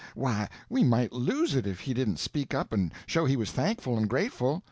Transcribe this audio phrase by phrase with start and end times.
[0.15, 3.97] Why, we might lose it if he didn't speak up and show he was thankful
[3.99, 4.59] and grateful.